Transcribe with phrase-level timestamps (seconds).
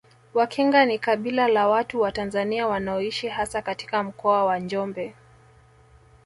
[0.33, 5.15] Wakinga ni kabila la watu wa Tanzania wanaoishi hasa katika Mkoa wa Njombe